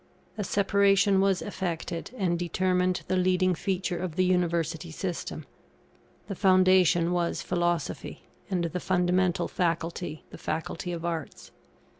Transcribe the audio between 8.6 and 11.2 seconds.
the fundamental Faculty the Faculty of